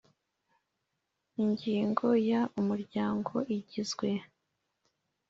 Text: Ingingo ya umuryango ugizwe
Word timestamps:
Ingingo 1.43 2.07
ya 2.29 2.41
umuryango 2.59 3.31
ugizwe 3.55 4.09